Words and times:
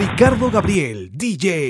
Ricardo 0.00 0.48
Gabriel, 0.48 1.10
DJ. 1.12 1.68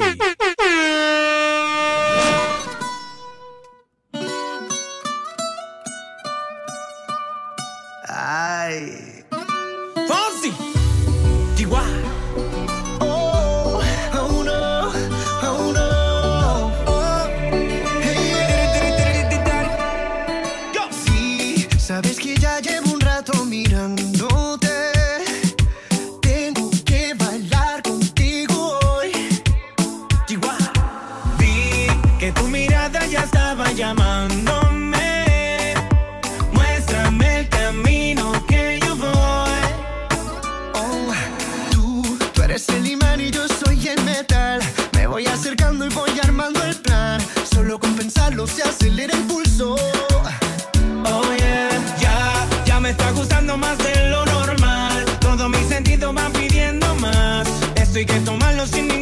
hay 58.00 58.06
que 58.06 58.20
tomarlo 58.20 58.66
sin 58.66 58.88
ningún 58.88 58.99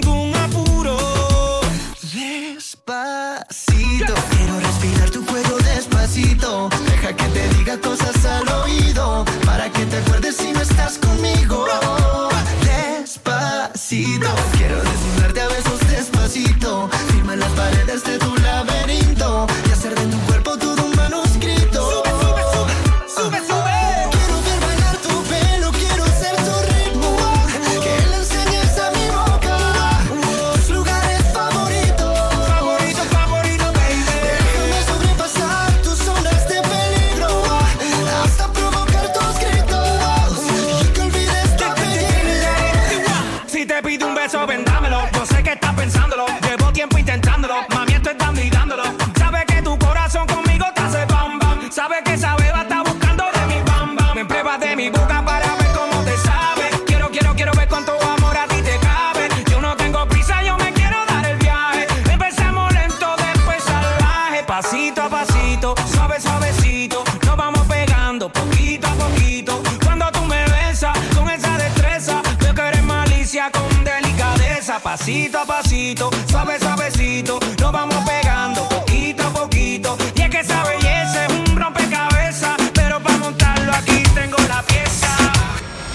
pasito 74.99 75.39
a 75.39 75.47
pasito, 75.47 76.11
suave 76.29 76.59
suavecito, 76.59 77.39
nos 77.61 77.73
vamos 77.73 78.05
pegando 78.05 78.69
poquito 78.69 79.23
a 79.23 79.31
poquito. 79.31 79.97
Y 80.17 80.23
es 80.23 80.29
que 80.29 80.41
esa 80.41 80.65
belleza 80.65 81.27
es 81.27 81.33
un 81.33 81.57
rompecabezas, 81.57 82.57
pero 82.75 83.01
para 83.01 83.17
montarlo 83.19 83.73
aquí 83.73 84.03
tengo 84.15 84.37
la 84.49 84.61
pieza. 84.63 85.09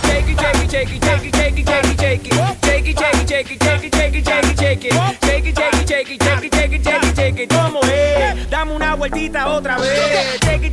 Shake 0.07 0.31
it, 0.31 0.39
shake 0.39 0.63
it, 0.63 0.71
shake 0.71 0.95
it, 0.95 1.03
shake 1.03 1.25
it, 1.27 1.35
shake 1.35 1.59
it, 1.59 1.67
shake 1.67 2.27
it, 2.27 2.33
shake 2.63 2.87
it, 2.87 2.97
shake 2.97 3.17
it, 3.17 3.27
shake 3.27 3.51
it, 3.51 3.61
shake 3.61 3.83
it, 3.83 3.93
shake 3.93 4.15
it, 4.15 4.25
shake 4.25 4.45
it, 4.45 4.57
shake 4.57 4.85
it, 4.85 4.93
shake 5.21 5.45
it, 5.45 5.55
shake 5.55 5.73
it, 5.73 5.87
shake 5.87 6.09
it, 6.09 6.23
shake 6.23 6.43
it, 6.43 6.53
shake 6.53 6.73
it, 6.73 6.83
shake 6.83 7.03
it, 7.03 7.15
shake 7.15 7.39
it, 7.43 7.49
¿cómo 7.53 7.79
es? 7.83 8.49
Dame 8.49 8.71
una 8.73 8.95
vueltita 8.95 9.47
otra 9.47 9.77
vez. 9.77 10.39
Shake 10.41 10.67
it, 10.67 10.72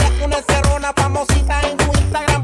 Deja 0.00 0.24
una 0.24 0.38
encerrona 0.38 0.92
famosita 0.96 1.60
en 1.68 1.76
tu 1.76 1.84
Instagram. 1.84 2.39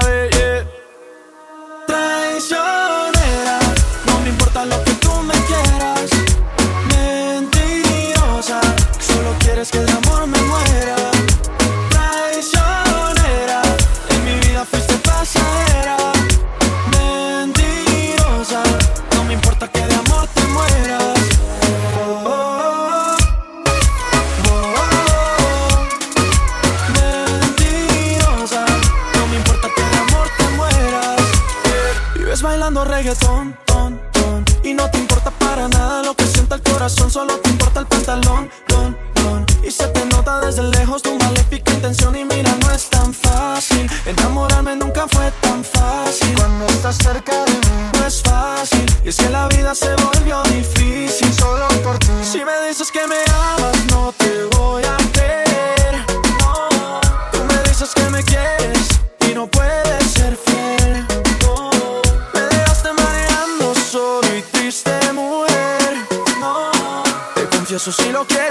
vez 0.00 0.35
eso 67.88 68.02
sí 68.02 68.10
lo 68.10 68.26
quiero. 68.26 68.45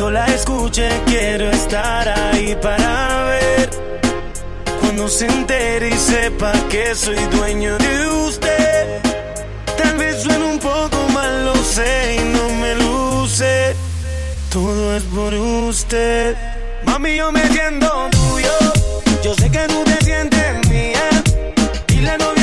Cuando 0.00 0.18
la 0.18 0.26
escuche 0.28 0.88
quiero 1.04 1.50
estar 1.50 2.08
ahí 2.08 2.56
para 2.62 3.24
ver. 3.24 3.68
Cuando 4.80 5.06
se 5.08 5.26
entere 5.26 5.90
y 5.90 5.92
sepa 5.92 6.52
que 6.70 6.94
soy 6.94 7.18
dueño 7.30 7.76
de 7.76 8.08
usted. 8.26 9.02
Tal 9.76 9.98
vez 9.98 10.22
suene 10.22 10.42
un 10.42 10.58
poco 10.58 10.96
mal, 11.12 11.44
lo 11.44 11.54
sé 11.56 12.16
y 12.18 12.24
no 12.34 12.48
me 12.62 12.76
luce. 12.76 13.76
Todo 14.48 14.96
es 14.96 15.02
por 15.02 15.34
usted. 15.34 16.34
Mami, 16.86 17.16
yo 17.16 17.30
me 17.30 17.46
siento 17.48 18.08
tuyo. 18.10 18.56
Yo 19.22 19.34
sé 19.34 19.50
que 19.50 19.66
tú 19.68 19.84
te 19.84 20.02
sientes 20.02 20.66
mía. 20.70 21.10
Y 21.88 22.00
la 22.00 22.16
novia 22.16 22.39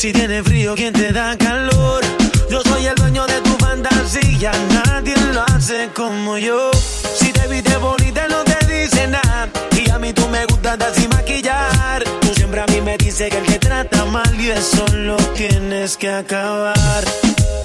Si 0.00 0.14
tienes 0.14 0.42
frío, 0.44 0.74
¿quién 0.74 0.94
te 0.94 1.12
da 1.12 1.36
calor? 1.36 2.02
Yo 2.50 2.62
soy 2.62 2.86
el 2.86 2.94
dueño 2.94 3.26
de 3.26 3.38
tu 3.42 3.50
fantasía, 3.58 4.50
nadie 4.72 5.14
lo 5.34 5.42
hace 5.42 5.90
como 5.94 6.38
yo. 6.38 6.70
Si 7.14 7.30
te 7.30 7.46
viste 7.48 7.76
bonita, 7.76 8.26
no 8.28 8.42
te 8.42 8.56
dice 8.64 9.06
nada. 9.08 9.50
Y 9.76 9.90
a 9.90 9.98
mí 9.98 10.14
tú 10.14 10.26
me 10.28 10.46
gustas 10.46 10.78
así 10.80 11.06
maquillar. 11.08 12.02
Tú 12.22 12.34
siempre 12.34 12.62
a 12.62 12.66
mí 12.68 12.80
me 12.80 12.96
dices 12.96 13.28
que 13.28 13.36
el 13.36 13.44
que 13.44 13.58
trata 13.58 14.06
mal 14.06 14.40
y 14.40 14.48
eso 14.48 14.86
lo 14.94 15.16
tienes 15.34 15.98
que 15.98 16.08
acabar. 16.08 17.04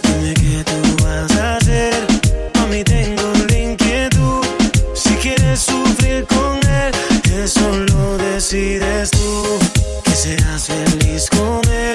Dime 0.04 0.34
qué 0.34 0.66
tú 0.66 1.06
vas 1.06 1.32
a 1.38 1.56
hacer. 1.56 2.06
A 2.60 2.66
mí 2.66 2.84
tengo 2.84 3.32
la 3.48 3.58
inquietud. 3.58 4.46
Si 4.94 5.12
quieres 5.24 5.62
sufrir 5.62 6.26
con 6.26 6.58
él, 6.58 6.92
eso 7.46 7.78
lo 7.94 8.18
decides 8.18 9.12
tú. 9.12 9.58
Que 10.04 10.12
seas 10.12 10.66
feliz 10.66 11.30
con 11.30 11.62
él 11.72 11.95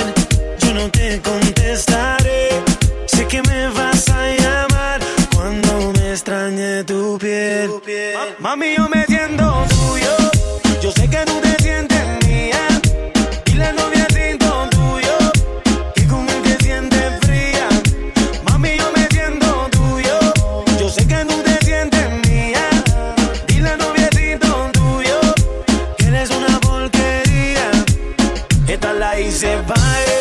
things 29.31 29.43
vai. 29.43 30.20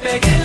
pegué. 0.00 0.37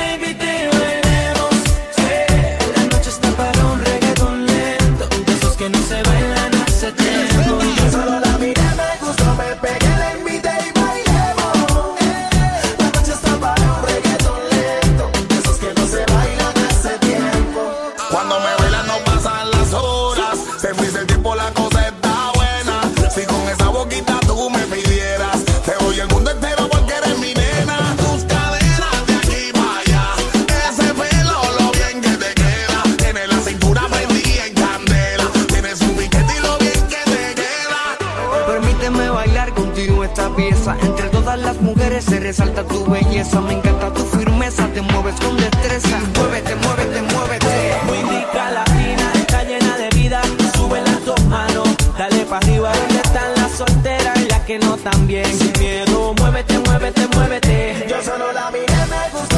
que 54.45 54.59
no 54.59 54.77
tan 54.77 55.07
bien. 55.07 55.25
Sin 55.25 55.53
miedo, 55.59 56.13
muévete, 56.15 56.59
muévete, 56.59 57.07
muévete. 57.15 57.85
Yo 57.87 58.01
solo 58.01 58.31
la 58.33 58.51
miré, 58.51 58.65
me 58.65 59.19
gustó. 59.19 59.32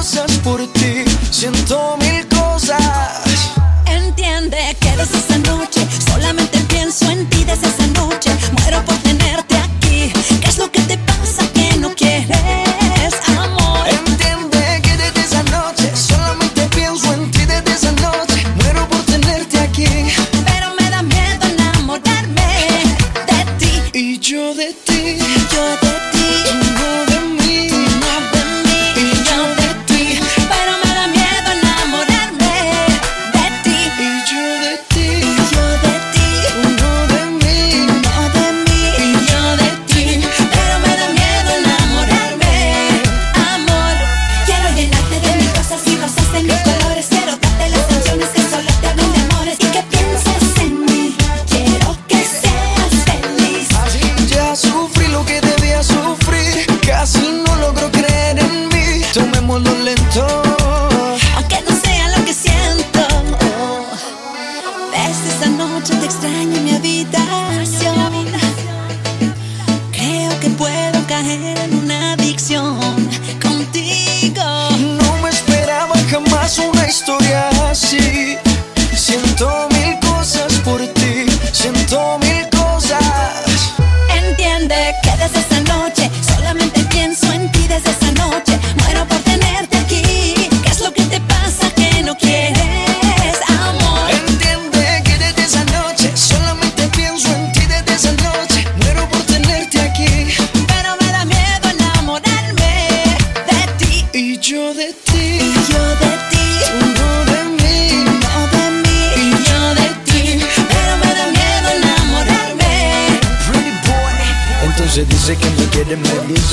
cosas 0.00 0.38
por 0.38 0.66
ti. 0.72 1.04
Siento 1.30 1.98
mil 1.98 2.19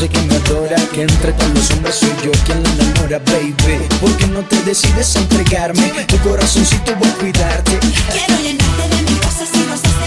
que 0.09 0.21
me 0.21 0.35
adora 0.35 0.77
Que 0.93 1.01
entre 1.03 1.33
todos 1.33 1.53
los 1.53 1.71
hombres 1.71 1.95
soy 1.95 2.13
yo 2.23 2.31
quien 2.45 2.63
la 2.63 2.69
enamora, 2.69 3.19
baby 3.19 3.87
¿Por 4.01 4.15
qué 4.17 4.27
no 4.27 4.41
te 4.43 4.61
decides 4.63 5.15
a 5.15 5.19
entregarme? 5.19 6.05
Tu 6.07 6.17
corazoncito 6.19 6.93
va 7.01 7.07
a 7.07 7.13
cuidarte 7.13 7.79
Quiero 8.11 8.41
llenarte 8.41 8.95
de 8.95 9.01
mil 9.03 9.19
cosas 9.19 9.49
y 9.53 9.57
no 9.67 10.06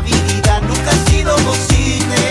Navidad 0.00 0.62
nunca 0.62 0.90
ha 0.90 1.10
sido 1.10 1.36
posible. 1.36 2.29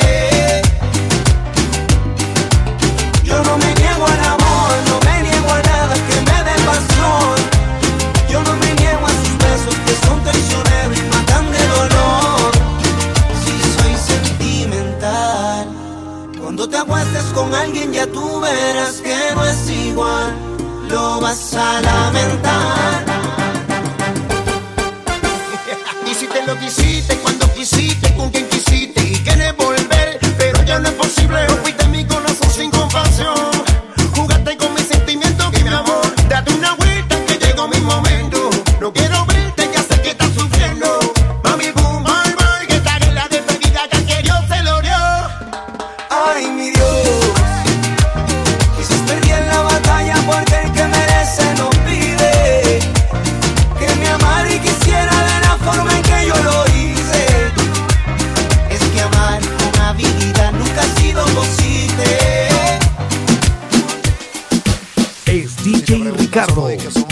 Ricardo. 66.32 67.09